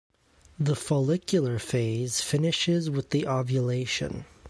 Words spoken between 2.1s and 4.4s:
finishes with the ovulation.